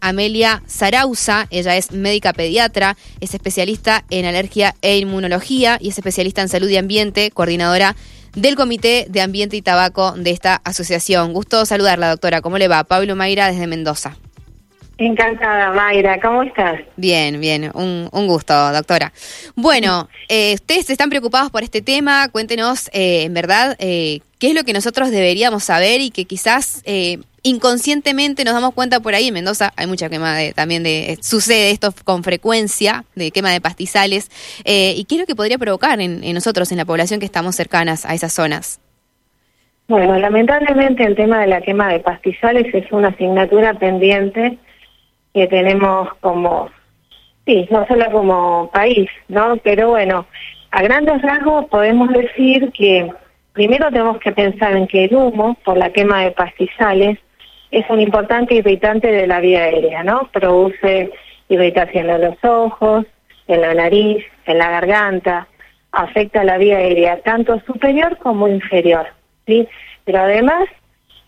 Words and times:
Amelia 0.00 0.62
Zarauza, 0.68 1.46
ella 1.50 1.76
es 1.76 1.92
médica 1.92 2.32
pediatra, 2.32 2.96
es 3.20 3.34
especialista 3.34 4.04
en 4.10 4.24
alergia 4.24 4.74
e 4.82 4.98
inmunología 4.98 5.78
y 5.80 5.88
es 5.88 5.98
especialista 5.98 6.42
en 6.42 6.48
salud 6.48 6.68
y 6.68 6.76
ambiente, 6.76 7.30
coordinadora 7.30 7.96
del 8.34 8.56
Comité 8.56 9.06
de 9.08 9.20
Ambiente 9.20 9.56
y 9.56 9.62
Tabaco 9.62 10.12
de 10.12 10.30
esta 10.30 10.60
asociación. 10.64 11.32
Gusto 11.32 11.64
saludarla, 11.66 12.10
doctora. 12.10 12.40
¿Cómo 12.40 12.58
le 12.58 12.68
va? 12.68 12.84
Pablo 12.84 13.16
Mayra 13.16 13.50
desde 13.50 13.66
Mendoza. 13.66 14.16
Encantada, 14.98 15.70
Mayra. 15.72 16.20
¿Cómo 16.20 16.42
estás? 16.42 16.80
Bien, 16.96 17.40
bien. 17.40 17.70
Un, 17.72 18.08
gusto, 18.26 18.72
doctora. 18.72 19.12
Bueno, 19.54 20.08
eh, 20.28 20.54
ustedes 20.54 20.90
están 20.90 21.08
preocupados 21.08 21.50
por 21.52 21.62
este 21.62 21.82
tema. 21.82 22.28
Cuéntenos, 22.30 22.88
eh, 22.92 23.22
en 23.22 23.32
verdad, 23.32 23.76
eh, 23.78 24.20
qué 24.40 24.48
es 24.48 24.54
lo 24.54 24.64
que 24.64 24.72
nosotros 24.72 25.10
deberíamos 25.10 25.62
saber 25.64 26.00
y 26.00 26.10
que 26.10 26.24
quizás 26.24 26.82
inconscientemente 27.48 28.44
nos 28.44 28.54
damos 28.54 28.74
cuenta 28.74 29.00
por 29.00 29.14
ahí. 29.14 29.28
En 29.28 29.34
Mendoza 29.34 29.72
hay 29.76 29.86
mucha 29.86 30.08
quema 30.08 30.36
de, 30.36 30.52
también 30.52 30.82
de. 30.82 31.18
Sucede 31.20 31.70
esto 31.70 31.92
con 32.04 32.22
frecuencia, 32.22 33.04
de 33.14 33.30
quema 33.30 33.50
de 33.50 33.60
pastizales. 33.60 34.30
¿Y 34.64 35.04
qué 35.04 35.14
es 35.16 35.20
lo 35.20 35.26
que 35.26 35.36
podría 35.36 35.58
provocar 35.58 36.00
en, 36.00 36.22
en 36.24 36.34
nosotros, 36.34 36.70
en 36.72 36.78
la 36.78 36.84
población 36.84 37.20
que 37.20 37.26
estamos 37.26 37.56
cercanas 37.56 38.04
a 38.06 38.14
esas 38.14 38.32
zonas? 38.32 38.80
Bueno, 39.88 40.18
lamentablemente 40.18 41.02
el 41.02 41.16
tema 41.16 41.40
de 41.40 41.46
la 41.46 41.62
quema 41.62 41.88
de 41.88 42.00
pastizales 42.00 42.66
es 42.74 42.92
una 42.92 43.08
asignatura 43.08 43.72
pendiente 43.72 44.58
que 45.32 45.46
tenemos 45.46 46.12
como, 46.20 46.68
sí, 47.46 47.66
no 47.70 47.86
solo 47.86 48.10
como 48.12 48.70
país, 48.70 49.08
¿no? 49.28 49.56
Pero 49.56 49.88
bueno, 49.88 50.26
a 50.72 50.82
grandes 50.82 51.22
rasgos 51.22 51.64
podemos 51.70 52.10
decir 52.10 52.70
que 52.72 53.10
primero 53.54 53.88
tenemos 53.88 54.18
que 54.18 54.32
pensar 54.32 54.76
en 54.76 54.86
que 54.86 55.04
el 55.04 55.14
humo 55.14 55.56
por 55.64 55.78
la 55.78 55.90
quema 55.90 56.22
de 56.22 56.32
pastizales 56.32 57.18
es 57.70 57.88
un 57.90 58.00
importante 58.00 58.54
irritante 58.54 59.10
de 59.10 59.26
la 59.26 59.40
vía 59.40 59.64
aérea, 59.64 60.02
¿no? 60.02 60.28
Produce 60.32 61.10
irritación 61.48 62.10
en 62.10 62.20
los 62.22 62.44
ojos, 62.44 63.04
en 63.46 63.60
la 63.60 63.74
nariz, 63.74 64.24
en 64.46 64.58
la 64.58 64.70
garganta, 64.70 65.48
afecta 65.92 66.44
la 66.44 66.58
vía 66.58 66.78
aérea 66.78 67.20
tanto 67.22 67.60
superior 67.66 68.16
como 68.18 68.48
inferior, 68.48 69.06
¿sí? 69.46 69.66
Pero 70.04 70.20
además, 70.20 70.68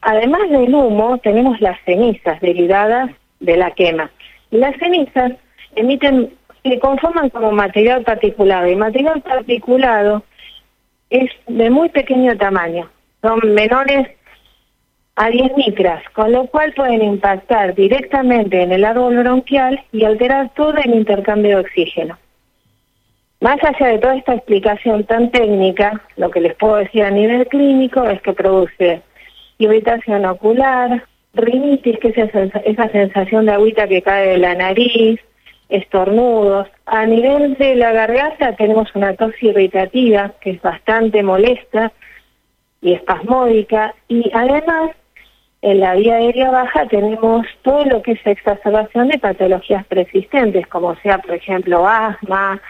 además 0.00 0.48
del 0.50 0.74
humo, 0.74 1.18
tenemos 1.18 1.60
las 1.60 1.78
cenizas 1.84 2.40
derivadas 2.40 3.10
de 3.40 3.56
la 3.56 3.70
quema. 3.72 4.10
Las 4.50 4.76
cenizas 4.78 5.32
emiten, 5.76 6.34
se 6.62 6.78
conforman 6.78 7.30
como 7.30 7.52
material 7.52 8.02
particulado 8.02 8.68
y 8.68 8.76
material 8.76 9.22
particulado 9.22 10.22
es 11.10 11.30
de 11.48 11.70
muy 11.70 11.88
pequeño 11.88 12.36
tamaño, 12.36 12.88
son 13.22 13.40
menores 13.54 14.08
a 15.22 15.28
10 15.28 15.54
micras, 15.54 16.02
con 16.14 16.32
lo 16.32 16.46
cual 16.46 16.72
pueden 16.72 17.02
impactar 17.02 17.74
directamente 17.74 18.62
en 18.62 18.72
el 18.72 18.86
árbol 18.86 19.18
bronquial 19.18 19.78
y 19.92 20.04
alterar 20.04 20.48
todo 20.54 20.78
el 20.78 20.94
intercambio 20.94 21.58
de 21.58 21.62
oxígeno. 21.62 22.18
Más 23.42 23.58
allá 23.62 23.88
de 23.88 23.98
toda 23.98 24.16
esta 24.16 24.36
explicación 24.36 25.04
tan 25.04 25.30
técnica, 25.30 26.00
lo 26.16 26.30
que 26.30 26.40
les 26.40 26.54
puedo 26.54 26.76
decir 26.76 27.04
a 27.04 27.10
nivel 27.10 27.46
clínico 27.48 28.02
es 28.04 28.22
que 28.22 28.32
produce 28.32 29.02
irritación 29.58 30.24
ocular, 30.24 31.04
rinitis, 31.34 31.98
que 31.98 32.08
es 32.08 32.16
esa, 32.16 32.88
sensación 32.88 33.44
de 33.44 33.52
agüita 33.52 33.88
que 33.88 34.00
cae 34.00 34.26
de 34.26 34.38
la 34.38 34.54
nariz, 34.54 35.20
estornudos. 35.68 36.66
A 36.86 37.04
nivel 37.04 37.56
de 37.58 37.76
la 37.76 37.92
garganta 37.92 38.56
tenemos 38.56 38.88
una 38.94 39.12
tos 39.16 39.34
irritativa 39.42 40.32
que 40.40 40.52
es 40.52 40.62
bastante 40.62 41.22
molesta 41.22 41.92
y 42.80 42.94
espasmódica 42.94 43.94
y 44.08 44.30
además 44.32 44.92
en 45.62 45.80
la 45.80 45.94
vía 45.94 46.16
aérea 46.16 46.50
baja 46.50 46.86
tenemos 46.88 47.46
todo 47.62 47.84
lo 47.84 48.02
que 48.02 48.12
es 48.12 48.26
exacerbación 48.26 49.08
de 49.08 49.18
patologías 49.18 49.84
persistentes, 49.86 50.66
como 50.66 50.96
sea, 50.96 51.18
por 51.18 51.34
ejemplo, 51.34 51.86
asma, 51.86 52.60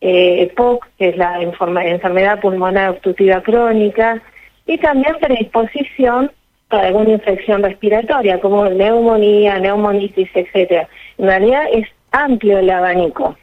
eh, 0.00 0.52
POC, 0.54 0.86
que 0.98 1.08
es 1.10 1.16
la 1.16 1.40
enfermedad 1.40 2.40
pulmonar 2.40 2.90
obstructiva 2.90 3.42
crónica, 3.42 4.22
y 4.66 4.76
también 4.78 5.16
predisposición 5.20 6.30
para 6.68 6.88
alguna 6.88 7.10
infección 7.10 7.62
respiratoria, 7.62 8.40
como 8.40 8.68
neumonía, 8.68 9.58
neumonitis, 9.58 10.28
etcétera. 10.34 10.88
En 11.16 11.26
realidad 11.26 11.64
es 11.72 11.88
amplio 12.10 12.58
el 12.58 12.68
abanico. 12.68 13.36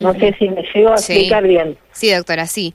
No 0.00 0.12
sé 0.14 0.34
si 0.38 0.48
me 0.48 0.62
llego 0.74 0.90
a 0.90 0.94
explicar 0.94 1.44
bien. 1.46 1.76
Sí, 1.92 2.12
doctora, 2.12 2.46
sí. 2.46 2.74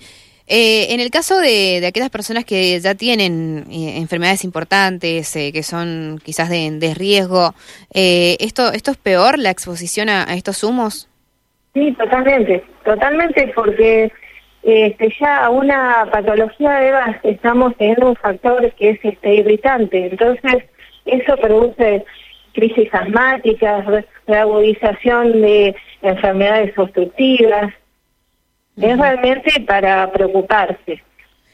Eh, 0.49 0.93
en 0.93 0.99
el 0.99 1.11
caso 1.11 1.39
de, 1.39 1.85
aquellas 1.87 2.09
personas 2.09 2.43
que 2.43 2.79
ya 2.79 2.95
tienen 2.95 3.65
eh, 3.71 3.97
enfermedades 3.97 4.43
importantes, 4.43 5.35
eh, 5.35 5.51
que 5.53 5.61
son 5.61 6.19
quizás 6.23 6.49
de, 6.49 6.93
riesgo, 6.97 7.53
¿esto, 7.93 8.73
¿esto 8.73 8.91
es 8.91 8.97
peor, 8.97 9.37
la 9.37 9.51
exposición 9.51 10.09
a 10.09 10.23
estos 10.33 10.63
humos? 10.63 11.07
Sí, 11.73 11.91
totalmente, 11.91 12.63
totalmente, 12.83 13.51
porque 13.55 14.11
este, 14.63 15.13
ya 15.19 15.49
una 15.51 16.09
patología 16.11 16.71
de 16.79 16.91
base 16.91 17.19
estamos 17.23 17.77
teniendo 17.77 18.09
un 18.09 18.15
factor 18.15 18.71
que 18.73 18.89
es 18.89 18.99
este 19.03 19.35
irritante, 19.35 20.07
entonces 20.07 20.63
eso 21.05 21.37
produce 21.37 22.03
crisis 22.53 22.93
asmáticas, 22.93 23.85
reagudización 24.27 25.41
de 25.41 25.75
enfermedades 26.01 26.77
obstructivas, 26.77 27.71
es 28.81 28.97
realmente 28.97 29.59
para 29.61 30.11
preocuparse. 30.11 31.01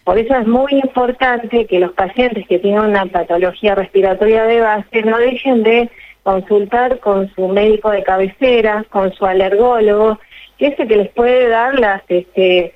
Por 0.03 0.19
eso 0.19 0.35
es 0.35 0.47
muy 0.47 0.71
importante 0.71 1.65
que 1.65 1.79
los 1.79 1.91
pacientes 1.93 2.47
que 2.47 2.59
tienen 2.59 2.81
una 2.81 3.05
patología 3.07 3.73
respiratoria 3.73 4.43
de 4.43 4.61
base 4.61 5.01
no 5.01 5.17
dejen 5.17 5.63
de 5.63 5.89
consultar 6.21 6.99
con 6.99 7.33
su 7.33 7.47
médico 7.47 7.89
de 7.89 8.03
cabecera, 8.03 8.85
con 8.89 9.11
su 9.13 9.25
alergólogo, 9.25 10.19
que 10.57 10.67
es 10.67 10.79
el 10.79 10.87
que 10.87 10.97
les 10.97 11.09
puede 11.09 11.49
dar 11.49 11.79
las 11.79 12.03
este, 12.07 12.73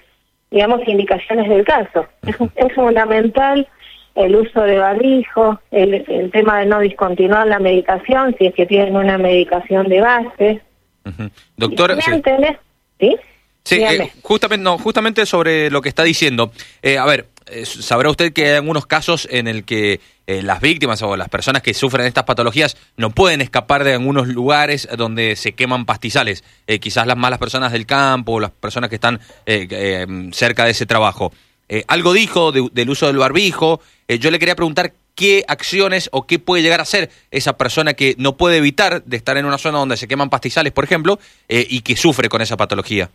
digamos, 0.52 0.82
indicaciones 0.88 1.50
del 1.50 1.64
caso. 1.64 2.08
Es, 2.56 2.74
fundamental 2.74 3.68
el 4.16 4.36
uso 4.36 4.62
de 4.64 4.80
barbijo, 4.80 5.60
el, 5.72 6.32
tema 6.32 6.60
de 6.60 6.66
no 6.66 6.80
discontinuar 6.80 7.48
la 7.48 7.60
medicación 7.60 8.36
si 8.38 8.48
es 8.48 8.54
que 8.56 8.66
tienen 8.66 8.96
una 8.96 9.18
medicación 9.18 9.88
de 9.88 10.02
base. 10.02 10.62
Doctor, 11.58 11.96
sí. 13.00 13.18
¿Sí? 13.70 13.84
Eh, 13.84 14.12
justamente, 14.22 14.64
no, 14.64 14.78
justamente 14.78 15.26
sobre 15.26 15.70
lo 15.70 15.82
que 15.82 15.90
está 15.90 16.04
diciendo. 16.04 16.52
Eh, 16.82 16.98
a 16.98 17.06
ver, 17.06 17.28
eh, 17.52 17.66
sabrá 17.66 18.10
usted 18.10 18.32
que 18.32 18.46
hay 18.46 18.56
algunos 18.56 18.86
casos 18.86 19.28
en 19.32 19.48
el 19.48 19.64
que 19.64 20.00
eh, 20.28 20.42
las 20.44 20.62
víctimas 20.62 21.02
o 21.02 21.18
las 21.18 21.30
personas 21.30 21.64
que 21.64 21.74
sufren 21.74 22.06
estas 22.06 22.24
patologías 22.24 22.78
no 22.96 23.10
pueden 23.10 23.42
escapar 23.42 23.84
de 23.84 23.94
algunos 23.94 24.28
lugares 24.28 24.88
donde 24.98 25.36
se 25.36 25.54
queman 25.54 25.86
pastizales. 25.86 26.44
Eh, 26.68 26.80
quizás 26.80 27.08
las 27.08 27.18
malas 27.18 27.40
personas 27.40 27.72
del 27.72 27.86
campo 27.86 28.34
o 28.34 28.40
las 28.40 28.52
personas 28.52 28.90
que 28.90 28.96
están 28.96 29.20
cerca 30.32 30.66
de 30.66 30.72
ese 30.72 30.86
trabajo. 30.86 31.34
algo 31.88 32.14
dijo 32.14 32.52
del 32.52 32.90
uso 32.90 33.08
del 33.08 33.18
barbijo. 33.18 33.82
yo 34.08 34.32
le 34.32 34.40
quería 34.40 34.56
preguntar 34.56 34.94
qué 35.16 35.44
acciones 35.48 36.10
o 36.12 36.28
qué 36.28 36.40
puede 36.40 36.64
llegar 36.64 36.80
a 36.80 36.84
hacer 36.84 37.10
esa 37.32 37.58
persona 37.58 37.94
que 37.94 38.16
no 38.18 38.38
puede 38.38 38.58
evitar 38.58 39.04
de 39.04 39.18
estar 39.18 39.38
en 39.38 39.46
una 39.46 39.58
zona 39.58 39.80
donde 39.80 39.98
se 39.98 40.08
queman 40.08 40.30
pastizales, 40.30 40.74
por 40.74 40.84
ejemplo, 40.84 41.20
y 41.48 41.82
que 41.82 41.96
sufre 41.96 42.30
con 42.30 42.42
esa 42.42 42.58
patología. 42.58 43.10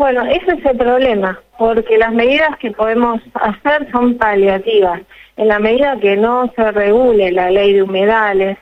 Bueno, 0.00 0.24
ese 0.24 0.52
es 0.52 0.64
el 0.64 0.78
problema, 0.78 1.38
porque 1.58 1.98
las 1.98 2.10
medidas 2.14 2.56
que 2.58 2.70
podemos 2.70 3.20
hacer 3.34 3.86
son 3.92 4.16
paliativas. 4.16 5.02
En 5.36 5.48
la 5.48 5.58
medida 5.58 6.00
que 6.00 6.16
no 6.16 6.50
se 6.56 6.72
regule 6.72 7.30
la 7.32 7.50
ley 7.50 7.74
de 7.74 7.82
humedales, 7.82 8.56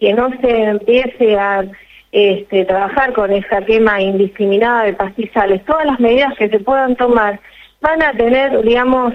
que 0.00 0.14
no 0.14 0.30
se 0.40 0.62
empiece 0.62 1.36
a 1.36 1.66
este, 2.10 2.64
trabajar 2.64 3.12
con 3.12 3.30
esa 3.34 3.60
quema 3.66 4.00
indiscriminada 4.00 4.84
de 4.84 4.94
pastizales, 4.94 5.62
todas 5.66 5.84
las 5.84 6.00
medidas 6.00 6.32
que 6.38 6.48
se 6.48 6.60
puedan 6.60 6.96
tomar 6.96 7.38
van 7.82 8.02
a 8.02 8.14
tener, 8.14 8.62
digamos, 8.62 9.12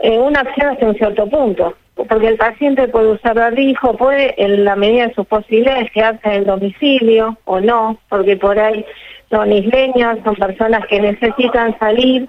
eh, 0.00 0.18
una 0.18 0.40
acción 0.40 0.72
hasta 0.72 0.88
un 0.88 0.94
cierto 0.94 1.26
punto, 1.26 1.74
porque 1.94 2.28
el 2.28 2.36
paciente 2.36 2.88
puede 2.88 3.12
usar 3.12 3.34
barbijo, 3.34 3.96
puede 3.96 4.34
en 4.42 4.64
la 4.64 4.76
medida 4.76 5.08
de 5.08 5.14
sus 5.14 5.26
posibilidades 5.26 5.90
quedarse 5.92 6.20
en 6.24 6.32
el 6.32 6.46
domicilio 6.46 7.36
o 7.44 7.60
no, 7.60 7.98
porque 8.08 8.36
por 8.36 8.58
ahí 8.58 8.84
son 9.28 9.52
isleñas, 9.52 10.18
son 10.24 10.34
personas 10.36 10.86
que 10.86 11.00
necesitan 11.00 11.78
salir 11.78 12.28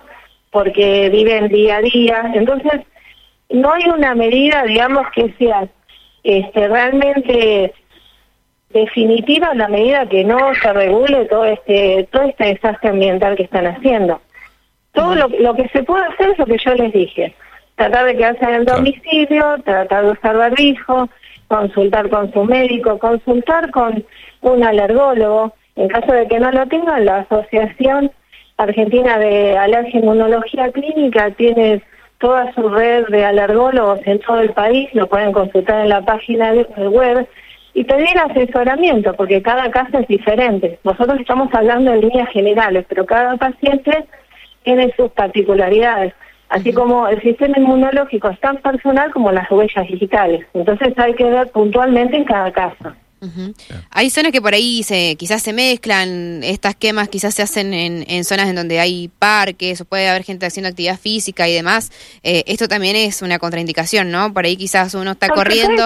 porque 0.52 1.10
viven 1.10 1.48
día 1.48 1.78
a 1.78 1.82
día. 1.82 2.32
Entonces, 2.34 2.82
no 3.50 3.72
hay 3.72 3.84
una 3.90 4.14
medida, 4.16 4.64
digamos, 4.64 5.08
que 5.16 5.34
sea 5.38 5.68
este, 6.24 6.68
realmente 6.68 7.74
definitiva 8.70 9.50
en 9.52 9.58
la 9.58 9.68
medida 9.68 10.08
que 10.08 10.24
no 10.24 10.54
se 10.56 10.72
regule 10.74 11.26
todo 11.26 11.46
este, 11.46 12.08
todo 12.12 12.24
este 12.24 12.46
desastre 12.46 12.90
ambiental 12.90 13.36
que 13.36 13.44
están 13.44 13.68
haciendo. 13.68 14.22
Todo 14.94 15.16
lo, 15.16 15.28
lo 15.28 15.56
que 15.56 15.68
se 15.70 15.84
puede 15.84 16.06
hacer 16.06 16.30
es 16.30 16.38
lo 16.38 16.46
que 16.46 16.58
yo 16.58 16.74
les 16.76 16.94
dije. 16.94 17.34
Tratar 17.76 18.06
de 18.06 18.18
quedarse 18.18 18.46
en 18.46 18.54
el 18.56 18.66
domicilio, 18.66 19.58
tratar 19.64 20.06
de 20.06 20.12
usar 20.12 20.38
barbijo, 20.38 21.10
consultar 21.48 22.10
con 22.10 22.32
su 22.32 22.44
médico, 22.44 23.00
consultar 23.00 23.72
con 23.72 24.04
un 24.42 24.64
alergólogo, 24.64 25.54
en 25.76 25.88
caso 25.88 26.12
de 26.14 26.28
que 26.28 26.40
no 26.40 26.52
lo 26.52 26.66
tengan, 26.68 27.06
la 27.06 27.20
Asociación 27.20 28.12
Argentina 28.58 29.18
de 29.18 29.58
Alergia 29.58 30.00
e 30.00 30.04
Inmunología 30.04 30.72
Clínica 30.72 31.32
tiene 31.32 31.82
toda 32.20 32.54
su 32.54 32.70
red 32.70 33.08
de 33.08 33.26
alergólogos 33.26 34.00
en 34.06 34.20
todo 34.20 34.40
el 34.40 34.52
país, 34.52 34.90
lo 34.94 35.08
pueden 35.08 35.32
consultar 35.32 35.82
en 35.82 35.90
la 35.90 36.02
página 36.02 36.54
web 36.78 37.28
y 37.74 37.84
pedir 37.84 38.18
asesoramiento, 38.18 39.14
porque 39.14 39.42
cada 39.42 39.72
caso 39.72 40.00
es 40.00 40.08
diferente. 40.08 40.78
Nosotros 40.84 41.20
estamos 41.20 41.50
hablando 41.54 41.94
en 41.94 42.02
líneas 42.02 42.30
generales, 42.30 42.86
pero 42.88 43.06
cada 43.06 43.36
paciente 43.38 44.06
tiene 44.64 44.94
sus 44.96 45.10
particularidades, 45.12 46.14
así 46.52 46.74
como 46.74 47.08
el 47.08 47.22
sistema 47.22 47.58
inmunológico 47.58 48.30
es 48.30 48.40
tan 48.40 48.58
personal 48.58 49.12
como 49.12 49.32
las 49.32 49.50
huellas 49.50 49.88
digitales. 49.88 50.46
Entonces 50.54 50.94
hay 50.98 51.14
que 51.16 51.24
ver 51.24 51.50
puntualmente 51.52 52.18
en 52.18 52.26
cada 52.26 52.52
caso. 52.52 52.94
Hay 53.92 54.10
zonas 54.10 54.32
que 54.32 54.42
por 54.42 54.56
ahí 54.56 54.82
se, 54.82 55.16
quizás 55.16 55.44
se 55.44 55.54
mezclan, 55.54 56.44
estas 56.44 56.76
quemas 56.76 57.08
quizás 57.08 57.36
se 57.36 57.44
hacen 57.44 57.72
en, 57.72 58.04
en 58.08 58.24
zonas 58.24 58.50
en 58.50 58.56
donde 58.56 58.80
hay 58.80 59.10
parques 59.20 59.80
o 59.80 59.86
puede 59.86 60.10
haber 60.10 60.24
gente 60.24 60.48
haciendo 60.48 60.70
actividad 60.70 60.98
física 60.98 61.48
y 61.48 61.54
demás. 61.54 61.92
Eh, 62.24 62.44
esto 62.48 62.68
también 62.68 62.96
es 62.96 63.22
una 63.22 63.38
contraindicación, 63.38 64.10
¿no? 64.12 64.34
Por 64.34 64.46
ahí 64.46 64.58
quizás 64.58 64.96
uno 64.96 65.12
está 65.12 65.30
corriendo. 65.30 65.84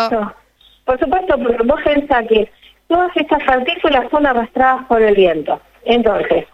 Por 0.85 0.97
supuesto, 0.97 1.38
porque 1.38 1.63
vos 1.63 1.79
pensás 1.83 2.25
que 2.29 2.50
todas 2.88 3.11
estas 3.15 3.44
partículas 3.44 4.09
son 4.09 4.25
arrastradas 4.25 4.85
por 4.85 5.01
el 5.01 5.13
viento. 5.13 5.59
Entonces, 5.83 6.45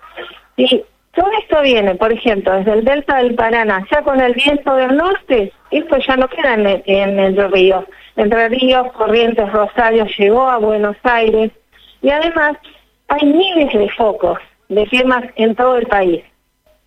si 0.57 0.83
todo 1.13 1.29
esto 1.41 1.61
viene, 1.61 1.95
por 1.95 2.11
ejemplo, 2.13 2.53
desde 2.53 2.73
el 2.73 2.85
delta 2.85 3.17
del 3.17 3.35
Paraná, 3.35 3.85
ya 3.91 4.01
con 4.01 4.21
el 4.21 4.33
viento 4.33 4.75
del 4.75 4.95
norte, 4.95 5.51
esto 5.69 5.97
ya 5.97 6.15
no 6.15 6.29
queda 6.29 6.53
en 6.53 7.19
el, 7.19 7.51
río. 7.51 7.85
Entre 8.15 8.49
Ríos, 8.49 8.91
Corrientes, 8.93 9.51
Rosario 9.51 10.05
llegó 10.17 10.49
a 10.49 10.57
Buenos 10.57 10.95
Aires 11.03 11.51
y 12.01 12.09
además 12.09 12.57
hay 13.09 13.25
miles 13.25 13.73
de 13.73 13.89
focos 13.89 14.39
de 14.69 14.85
quemas 14.85 15.25
en 15.35 15.53
todo 15.55 15.77
el 15.77 15.85
país. 15.87 16.23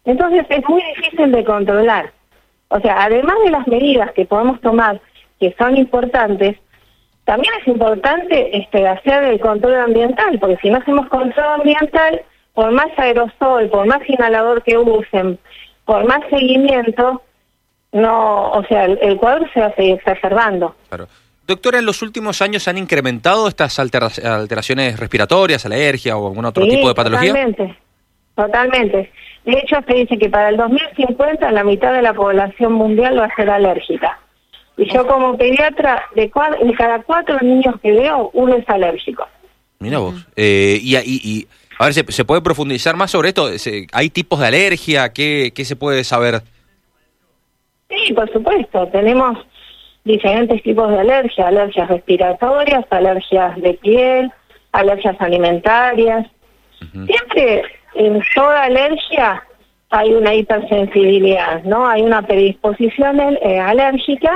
Entonces 0.07 0.47
es 0.49 0.69
muy 0.69 0.83
difícil 0.97 1.31
de 1.31 1.45
controlar. 1.45 2.13
O 2.69 2.81
sea, 2.81 3.05
además 3.05 3.37
de 3.45 3.51
las 3.51 3.67
medidas 3.67 4.11
que 4.13 4.25
podemos 4.25 4.59
tomar, 4.63 5.01
que 5.39 5.55
son 5.59 5.77
importantes, 5.77 6.57
también 7.25 7.53
es 7.61 7.69
importante 7.69 8.57
este, 8.57 8.89
hacer 8.89 9.25
el 9.25 9.41
control 9.41 9.77
ambiental, 9.77 10.39
porque 10.39 10.57
si 10.63 10.71
no 10.71 10.79
hacemos 10.79 11.09
control 11.09 11.61
ambiental, 11.61 12.23
por 12.55 12.71
más 12.73 12.89
aerosol, 12.97 13.69
por 13.69 13.87
más 13.87 14.01
inhalador 14.09 14.63
que 14.63 14.79
usen, 14.79 15.39
por 15.85 16.05
más 16.07 16.21
seguimiento, 16.31 17.23
no, 17.93 18.51
o 18.51 18.65
sea, 18.65 18.87
el, 18.87 19.17
cuadro 19.19 19.47
se 19.53 19.61
va 19.61 19.67
a 19.67 19.75
seguir 19.75 19.95
exacerbando. 19.95 20.75
Claro. 20.89 21.09
Doctora, 21.47 21.79
¿en 21.79 21.87
los 21.87 22.01
últimos 22.01 22.41
años 22.41 22.67
han 22.69 22.79
incrementado 22.79 23.49
estas 23.49 23.79
alteraciones 23.79 24.99
respiratorias, 24.99 25.67
alergia 25.67 26.17
o 26.17 26.29
algún 26.29 26.45
otro 26.47 26.67
tipo 26.67 26.89
de 26.89 26.95
patología? 26.95 27.33
Totalmente, 27.33 27.77
totalmente. 28.35 29.13
De 29.45 29.53
hecho, 29.53 29.77
se 29.87 29.95
dice 29.95 30.17
que 30.17 30.31
para 30.31 30.49
el 30.49 30.57
2050 30.57 31.51
la 31.51 31.65
mitad 31.65 31.93
de 31.93 32.01
la 32.01 32.15
población 32.15 32.73
mundial 32.73 33.19
va 33.19 33.27
a 33.27 33.37
ser 33.37 33.51
alérgica. 33.51 34.19
Y 34.77 34.91
yo 34.93 35.07
como 35.07 35.37
pediatra, 35.37 36.03
de, 36.15 36.31
cada 36.31 37.03
cuatro 37.03 37.39
niños 37.41 37.75
que 37.83 37.93
veo, 37.93 38.31
uno 38.33 38.57
es 38.57 38.69
alérgico. 38.69 39.29
Mira 39.79 39.99
vos. 39.99 40.27
Eh, 40.35 40.79
y, 40.81 40.97
y, 40.97 41.47
a 41.79 41.85
ver, 41.87 41.95
¿se, 41.95 42.25
puede 42.25 42.43
profundizar 42.43 42.97
más 42.97 43.11
sobre 43.11 43.29
esto? 43.29 43.49
¿Hay 43.93 44.11
tipos 44.11 44.41
de 44.41 44.47
alergia? 44.47 45.13
¿Qué, 45.13 45.53
¿Qué 45.55 45.65
se 45.65 45.77
puede 45.77 46.05
saber? 46.05 46.43
Sí, 47.89 48.13
por 48.13 48.31
supuesto. 48.33 48.89
Tenemos 48.89 49.39
diferentes 50.05 50.63
tipos 50.63 50.91
de 50.91 51.01
alergias, 51.01 51.47
alergias 51.47 51.89
respiratorias, 51.89 52.85
alergias 52.91 53.57
de 53.61 53.75
piel, 53.75 54.33
alergias 54.73 55.17
alimentarias. 55.21 56.27
Siempre 56.93 57.63
en 57.95 58.23
toda 58.35 58.65
alergia 58.65 59.43
hay 59.91 60.13
una 60.13 60.35
hipersensibilidad, 60.35 61.63
¿no? 61.65 61.87
Hay 61.87 62.03
una 62.03 62.23
predisposición 62.23 63.21
eh, 63.21 63.59
alérgica 63.59 64.33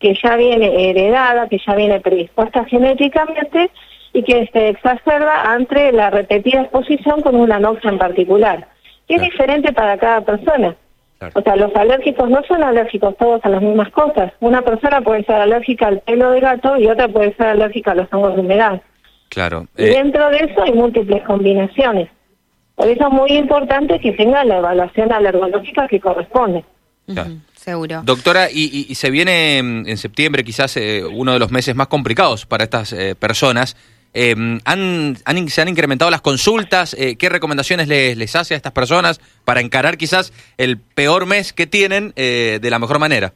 que 0.00 0.16
ya 0.22 0.36
viene 0.36 0.90
heredada, 0.90 1.48
que 1.48 1.58
ya 1.64 1.74
viene 1.74 2.00
predispuesta 2.00 2.64
genéticamente 2.64 3.70
y 4.14 4.22
que 4.22 4.48
se 4.52 4.68
exacerba 4.68 5.42
ante 5.52 5.92
la 5.92 6.08
repetida 6.08 6.62
exposición 6.62 7.20
con 7.20 7.34
una 7.34 7.58
noxa 7.58 7.90
en 7.90 7.98
particular, 7.98 8.68
que 9.06 9.16
es 9.16 9.20
diferente 9.20 9.72
para 9.72 9.98
cada 9.98 10.22
persona. 10.22 10.76
O 11.34 11.42
sea, 11.42 11.56
los 11.56 11.74
alérgicos 11.74 12.30
no 12.30 12.42
son 12.46 12.62
alérgicos 12.62 13.16
todos 13.16 13.40
a 13.44 13.48
las 13.48 13.60
mismas 13.60 13.90
cosas. 13.90 14.32
Una 14.40 14.62
persona 14.62 15.00
puede 15.00 15.24
ser 15.24 15.36
alérgica 15.36 15.88
al 15.88 16.00
pelo 16.00 16.30
de 16.30 16.40
gato 16.40 16.76
y 16.76 16.86
otra 16.86 17.08
puede 17.08 17.34
ser 17.34 17.46
alérgica 17.46 17.92
a 17.92 17.94
los 17.94 18.12
hongos 18.12 18.34
de 18.36 18.42
humedad. 18.42 18.82
Claro. 19.30 19.66
Y 19.76 19.84
eh, 19.84 19.90
dentro 19.90 20.28
de 20.30 20.38
eso 20.38 20.62
hay 20.62 20.72
múltiples 20.72 21.22
combinaciones. 21.24 22.08
Por 22.76 22.88
eso 22.88 23.06
es 23.06 23.12
muy 23.12 23.32
importante 23.32 23.98
que 24.00 24.12
tenga 24.12 24.44
la 24.44 24.58
evaluación 24.58 25.12
alergológica 25.12 25.88
que 25.88 25.98
corresponde. 25.98 26.64
seguro. 27.54 28.02
Doctora, 28.04 28.48
y, 28.52 28.94
se 28.94 29.10
viene 29.10 29.58
en 29.58 29.96
septiembre 29.96 30.44
quizás 30.44 30.76
eh, 30.76 31.02
uno 31.04 31.32
de 31.32 31.38
los 31.38 31.50
meses 31.50 31.74
más 31.74 31.88
complicados 31.88 32.46
para 32.46 32.64
estas 32.64 32.92
eh, 32.92 33.14
personas. 33.14 33.76
Em, 34.14 34.60
¿han, 34.64 35.16
¿Se 35.48 35.60
han 35.60 35.68
incrementado 35.68 36.08
las 36.08 36.20
consultas? 36.20 36.94
Eh, 36.94 37.16
¿Qué 37.16 37.28
recomendaciones 37.28 37.88
les, 37.88 38.16
les, 38.16 38.36
hace 38.36 38.54
a 38.54 38.56
estas 38.56 38.72
personas 38.72 39.20
para 39.44 39.60
encarar 39.60 39.96
quizás 39.96 40.32
el 40.56 40.78
peor 40.78 41.26
mes 41.26 41.52
que 41.52 41.66
tienen 41.66 42.12
eh, 42.14 42.60
de 42.62 42.70
la 42.70 42.78
mejor 42.78 43.00
manera? 43.00 43.32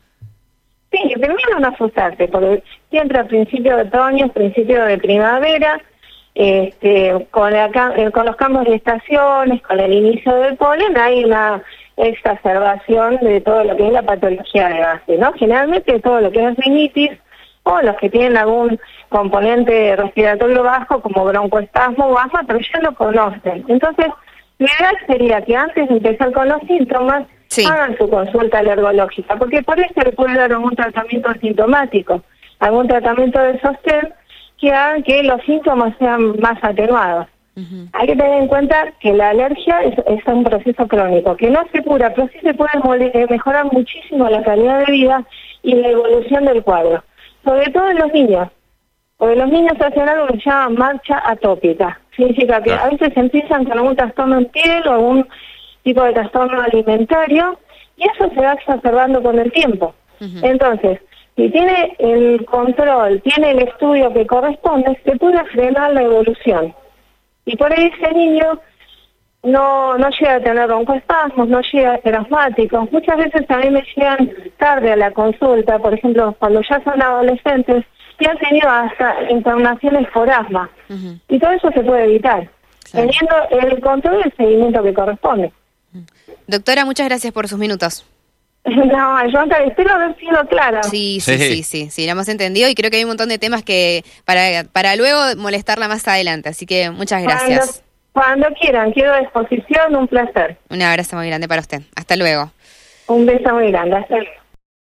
Sí, 0.93 0.99
primero 1.15 1.61
no 1.61 1.69
asustarse, 1.69 2.29
porque 2.29 2.63
siempre 2.91 3.19
a 3.19 3.27
principio 3.27 3.77
de 3.77 3.83
otoño, 3.83 4.29
principio 4.29 4.85
de 4.85 4.99
primavera, 4.99 5.81
este, 6.35 7.27
con, 7.33 7.53
eh, 7.53 8.11
con 8.13 8.27
los 8.27 8.37
cambios 8.37 8.65
de 8.67 8.77
estaciones, 8.77 9.61
con 9.63 9.81
el 9.81 9.93
inicio 9.93 10.33
del 10.37 10.57
polen, 10.57 10.97
hay 10.97 11.25
una 11.25 11.61
exacerbación 11.97 13.19
de 13.21 13.41
todo 13.41 13.65
lo 13.65 13.77
que 13.77 13.89
es 13.89 13.93
la 13.93 14.03
patología 14.03 14.69
de 14.69 14.81
base, 14.81 15.19
¿no? 15.19 15.33
Generalmente 15.33 15.99
todo 15.99 16.21
lo 16.21 16.31
que 16.31 16.47
es 16.47 16.57
rinitis, 16.57 17.11
o 17.69 17.83
los 17.83 17.97
que 17.97 18.09
tienen 18.09 18.37
algún 18.37 18.81
componente 19.09 19.95
respiratorio 19.97 20.63
bajo 20.63 21.01
como 21.01 21.25
broncoespasmo 21.25 22.07
o 22.07 22.19
asma, 22.19 22.43
pero 22.47 22.59
ya 22.61 22.81
lo 22.81 22.95
conocen. 22.95 23.65
Entonces, 23.69 24.07
lo 24.59 24.67
ideal 24.67 24.97
sería 25.07 25.43
que 25.43 25.57
antes 25.57 25.89
de 25.89 25.97
empezar 25.97 26.33
con 26.33 26.49
los 26.49 26.63
síntomas, 26.63 27.27
hagan 27.67 27.97
su 27.99 28.09
consulta 28.09 28.59
alergológica, 28.59 29.37
porque 29.37 29.63
por 29.63 29.79
eso 29.79 30.01
le 30.03 30.13
puede 30.13 30.37
dar 30.37 30.53
algún 30.53 30.75
tratamiento 30.77 31.33
sintomático, 31.41 32.23
algún 32.61 32.89
tratamiento 32.89 33.41
de 33.41 33.61
sostén 33.61 34.15
que 34.59 34.73
haga 34.73 35.03
que 35.03 35.23
los 35.23 35.43
síntomas 35.43 35.95
sean 35.99 36.39
más 36.41 36.59
atenuados. 36.63 37.27
Hay 37.93 38.07
que 38.07 38.15
tener 38.15 38.43
en 38.43 38.47
cuenta 38.47 38.93
que 39.01 39.13
la 39.13 39.31
alergia 39.31 39.81
es, 39.83 39.99
es, 40.07 40.25
un 40.27 40.45
proceso 40.45 40.87
crónico, 40.87 41.37
que 41.37 41.51
no 41.51 41.65
se 41.73 41.83
cura, 41.83 42.15
pero 42.15 42.29
sí 42.29 42.39
se 42.41 42.55
puede 42.55 43.11
eh, 43.13 43.27
mejorar 43.29 43.65
muchísimo 43.73 44.29
la 44.29 44.45
calidad 44.45 44.87
de 44.87 44.93
vida 44.93 45.25
y 45.65 45.75
la 45.75 45.89
evolución 45.89 46.45
del 46.45 46.63
cuadro 46.63 47.03
sobre 47.45 47.71
todo 47.71 47.91
en 47.91 47.99
los 47.99 48.13
niños. 48.13 48.49
Porque 49.17 49.37
los 49.37 49.49
niños 49.49 49.75
hacen 49.81 50.09
algo 50.09 50.29
que 50.29 50.41
se 50.41 50.51
llama 50.51 50.69
marcha 50.71 51.23
atópica. 51.25 52.01
Significa 52.15 52.63
que 52.63 52.73
a 52.73 52.89
veces 52.89 53.17
empiezan 53.17 53.65
con 53.65 53.79
algún 53.79 53.97
trastorno 53.97 54.39
en 54.39 54.47
piel 54.47 54.87
o 54.87 54.93
algún 54.93 55.29
tipo 55.83 56.03
de 56.05 56.13
trastorno 56.13 56.61
alimentario 56.61 57.59
y 57.97 58.05
eso 58.05 58.31
se 58.33 58.41
va 58.41 58.53
exacerbando 58.53 59.23
con 59.23 59.39
el 59.39 59.51
tiempo. 59.53 59.95
Entonces, 60.21 61.01
si 61.37 61.49
tiene 61.51 61.95
el 61.99 62.45
control, 62.47 63.23
tiene 63.23 63.53
el 63.53 63.63
estudio 63.63 64.13
que 64.13 64.27
corresponde, 64.27 65.01
se 65.05 65.17
puede 65.17 65.45
frenar 65.47 65.93
la 65.93 66.03
evolución. 66.03 66.75
Y 67.45 67.57
por 67.57 67.73
ahí 67.73 67.93
ese 67.97 68.13
niño 68.13 68.61
no, 69.43 69.97
no 69.97 70.09
llega 70.11 70.35
a 70.35 70.41
tener 70.41 70.69
roncoespasmos, 70.69 71.49
no 71.49 71.61
llega 71.73 71.95
a 71.95 72.01
ser 72.03 72.17
asmático. 72.17 72.89
Muchas 72.91 73.17
veces 73.17 73.49
a 73.49 73.57
mí 73.59 73.71
me 73.71 73.85
llegan 73.97 74.31
tarde 74.59 74.93
a 74.93 74.97
la 74.97 75.11
consulta, 75.13 75.79
por 75.79 75.95
ejemplo, 75.95 76.35
cuando 76.39 76.61
ya 76.69 76.83
son 76.83 77.01
adolescentes 77.01 77.85
y 78.19 78.27
han 78.27 78.39
tenido 78.39 78.69
hasta 78.69 79.31
internaciones 79.31 80.09
por 80.13 80.29
asma. 80.29 80.69
Y 81.29 81.39
todo 81.39 81.53
eso 81.53 81.71
se 81.71 81.83
puede 81.83 82.05
evitar, 82.05 82.51
teniendo 82.91 83.37
el 83.51 83.81
control 83.81 84.21
y 84.21 84.29
el 84.29 84.37
seguimiento 84.37 84.83
que 84.83 84.95
corresponde. 84.95 85.53
Doctora, 86.47 86.85
muchas 86.85 87.07
gracias 87.07 87.33
por 87.33 87.49
sus 87.49 87.59
minutos. 87.59 88.05
No, 88.69 89.27
yo 89.31 89.45
espero 89.67 89.95
haber 89.95 90.19
sido 90.19 90.45
clara. 90.47 90.83
Sí, 90.83 91.21
sí, 91.21 91.39
sí, 91.39 91.63
sí, 91.63 91.91
sí, 91.91 92.05
lo 92.05 92.13
hemos 92.13 92.29
entendido 92.29 92.69
y 92.69 92.75
creo 92.75 92.91
que 92.91 92.99
hay 92.99 93.05
un 93.05 93.09
montón 93.09 93.31
de 93.31 93.39
temas 93.39 93.63
que 93.63 94.05
para, 94.27 94.65
para 94.65 94.95
luego 94.95 95.19
molestarla 95.39 95.89
más 95.89 96.07
adelante, 96.07 96.51
así 96.51 96.67
que 96.67 96.91
muchas 96.91 97.23
gracias. 97.23 97.83
Cuando 98.19 98.49
quieran, 98.61 98.93
quedo 98.93 99.15
a 99.15 99.21
disposición, 99.21 99.95
un 99.95 100.09
placer. 100.09 100.57
Un 100.71 100.83
abrazo 100.83 101.15
muy 101.15 101.29
grande 101.29 101.47
para 101.47 101.61
usted. 101.61 101.83
Hasta 101.95 102.17
luego. 102.17 102.51
Un 103.07 103.27
beso 103.27 103.55
muy 103.55 103.71
grande, 103.71 103.97
hasta 103.97 104.17
luego. 104.17 104.38